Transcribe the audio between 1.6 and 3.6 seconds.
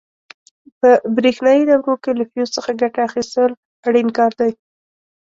دورو کې له فیوز څخه ګټه اخیستل